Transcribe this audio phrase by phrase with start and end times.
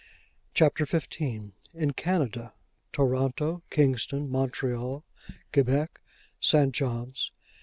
[0.55, 2.53] CHAPTER XV IN CANADA;
[2.91, 5.03] TORONTO; KINGSTON; MONTREAL;
[5.53, 6.01] QUEBEC;
[6.39, 6.71] ST.
[6.73, 7.29] JOHN'S.